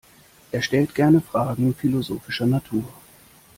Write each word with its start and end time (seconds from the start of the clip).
Er 0.51 0.63
stellt 0.63 0.95
gerne 0.95 1.21
Fragen 1.21 1.75
philosophischer 1.75 2.47
Natur. 2.47 2.91